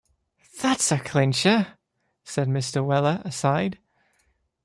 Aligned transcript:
‘That’s 0.63 0.91
a 0.91 0.97
clincher,’ 0.97 1.77
said 2.23 2.47
Mr. 2.47 2.83
Weller, 2.83 3.21
aside. 3.23 3.77